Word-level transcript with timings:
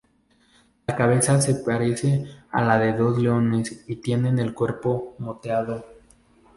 La 0.87 0.95
cabeza 0.95 1.39
se 1.41 1.53
parece 1.53 2.25
a 2.49 2.63
la 2.63 2.79
de 2.79 2.97
los 2.97 3.19
leones 3.21 3.83
y 3.87 3.97
tienen 3.97 4.39
el 4.39 4.51
cuerpo 4.55 5.13
moteado. 5.19 5.85